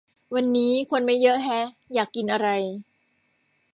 [0.33, 1.59] วันนี้คนไม่เยอะแฮะ
[1.93, 2.47] อยากกินอะไร